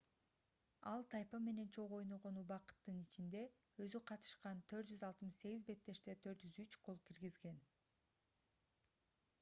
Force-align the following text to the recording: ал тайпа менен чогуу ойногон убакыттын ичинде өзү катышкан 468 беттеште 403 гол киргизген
ал 0.91 1.03
тайпа 1.13 1.39
менен 1.47 1.67
чогуу 1.75 1.99
ойногон 2.05 2.39
убакыттын 2.43 2.97
ичинде 3.01 3.43
өзү 3.85 4.01
катышкан 4.13 4.65
468 4.73 5.63
беттеште 5.69 6.17
403 6.27 6.83
гол 6.89 7.01
киргизген 7.11 7.63